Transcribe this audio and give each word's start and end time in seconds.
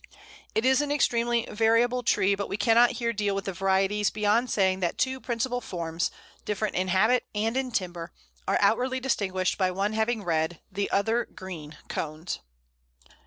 It 0.55 0.65
is 0.65 0.81
an 0.81 0.91
extremely 0.91 1.45
variable 1.47 2.01
tree, 2.01 2.33
but 2.33 2.49
we 2.49 2.57
cannot 2.57 2.93
here 2.93 3.13
deal 3.13 3.35
with 3.35 3.45
the 3.45 3.53
varieties 3.53 4.09
beyond 4.09 4.49
saying 4.49 4.79
that 4.79 4.97
two 4.97 5.21
principal 5.21 5.61
forms, 5.61 6.09
different 6.43 6.73
in 6.75 6.87
habit 6.87 7.27
and 7.35 7.55
in 7.55 7.69
timber, 7.69 8.11
are 8.47 8.57
outwardly 8.61 8.99
distinguished 8.99 9.59
by 9.59 9.69
one 9.69 9.93
having 9.93 10.23
red, 10.23 10.59
the 10.71 10.89
other 10.89 11.25
green, 11.25 11.77
cones. 11.87 12.39